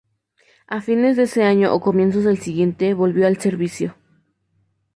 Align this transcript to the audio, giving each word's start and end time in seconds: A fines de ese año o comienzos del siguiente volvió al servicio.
A 0.65 0.81
fines 0.81 1.15
de 1.15 1.23
ese 1.29 1.43
año 1.43 1.71
o 1.75 1.79
comienzos 1.79 2.23
del 2.23 2.39
siguiente 2.39 2.95
volvió 2.95 3.27
al 3.27 3.37
servicio. 3.37 3.95